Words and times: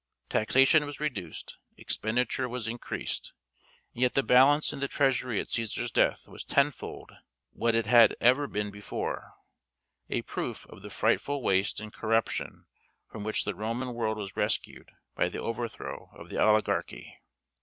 Taxation 0.29 0.87
was 0.87 0.99
reduced, 0.99 1.59
expenditure 1.77 2.49
was 2.49 2.67
increased, 2.67 3.33
and 3.93 4.01
yet 4.01 4.15
the 4.15 4.23
balance 4.23 4.73
in 4.73 4.79
the 4.79 4.87
treasury 4.87 5.39
at 5.39 5.49
Cæsar's 5.49 5.91
death 5.91 6.27
was 6.27 6.43
tenfold 6.43 7.11
what 7.51 7.75
it 7.75 7.85
had 7.85 8.15
ever 8.19 8.47
been 8.47 8.71
before 8.71 9.33
a 10.09 10.23
proof 10.23 10.65
of 10.65 10.81
the 10.81 10.89
frightful 10.89 11.43
waste 11.43 11.79
and 11.79 11.93
corruption 11.93 12.65
from 13.11 13.23
which 13.23 13.43
the 13.45 13.53
Roman 13.53 13.93
world 13.93 14.17
was 14.17 14.35
rescued 14.35 14.89
by 15.13 15.29
the 15.29 15.39
overthrow 15.39 16.09
of 16.15 16.29
the 16.29 16.43
oligarchy. 16.43 17.21